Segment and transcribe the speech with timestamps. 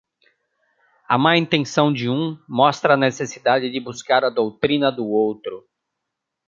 [1.07, 5.63] A má intenção de um mostra a necessidade de buscar a doutrina do outro.